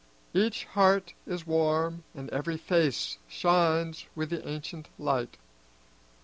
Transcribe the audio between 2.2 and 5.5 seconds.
every face shines with the ancient light.